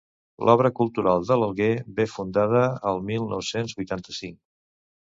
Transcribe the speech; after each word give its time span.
L'obra 0.47 0.71
cultural 0.79 1.27
de 1.31 1.37
l'Alguer 1.41 1.69
ve 2.01 2.09
fundada 2.17 2.65
al 2.95 3.07
mil 3.13 3.31
nou-cents 3.37 3.79
vuitanta-cinc 3.83 4.43